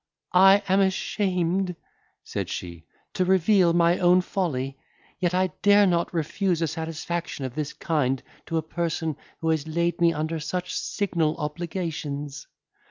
"I 0.33 0.63
am 0.67 0.79
ashamed," 0.79 1.75
said 2.23 2.49
she, 2.49 2.87
"to 3.13 3.23
reveal 3.23 3.71
my 3.71 3.99
own 3.99 4.21
folly; 4.21 4.79
yet 5.19 5.35
I 5.35 5.51
dare 5.61 5.85
not 5.85 6.11
refuse 6.11 6.59
a 6.63 6.67
satisfaction 6.67 7.45
of 7.45 7.53
this 7.53 7.71
kind 7.73 8.23
to 8.47 8.57
a 8.57 8.63
person 8.63 9.15
who 9.41 9.49
has 9.49 9.67
laid 9.67 10.01
me 10.01 10.11
under 10.11 10.39
such 10.39 10.73
signal 10.73 11.37
obligations." 11.37 12.47